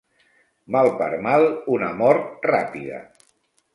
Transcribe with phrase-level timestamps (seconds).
[0.75, 1.45] Mal per mal,
[1.75, 3.03] una mort ràpida.